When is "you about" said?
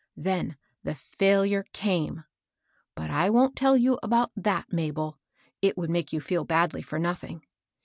3.77-4.31